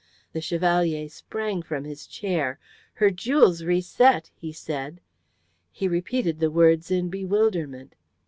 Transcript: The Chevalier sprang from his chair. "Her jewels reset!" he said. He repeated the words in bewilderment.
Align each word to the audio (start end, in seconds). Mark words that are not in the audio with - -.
The 0.33 0.41
Chevalier 0.41 1.07
sprang 1.09 1.61
from 1.61 1.83
his 1.83 2.07
chair. 2.07 2.57
"Her 2.93 3.11
jewels 3.11 3.63
reset!" 3.63 4.31
he 4.35 4.51
said. 4.51 4.99
He 5.71 5.87
repeated 5.87 6.39
the 6.39 6.49
words 6.49 6.89
in 6.89 7.09
bewilderment. 7.09 7.93